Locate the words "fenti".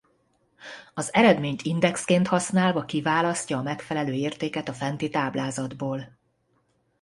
4.73-5.09